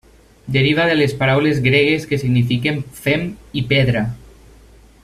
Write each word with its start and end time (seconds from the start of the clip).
Deriva 0.53 0.87
de 0.91 0.95
les 0.99 1.13
paraules 1.19 1.61
gregues 1.67 2.09
que 2.13 2.19
signifiquen 2.23 2.81
fem 3.03 3.29
i 3.61 3.65
pedra. 3.75 4.05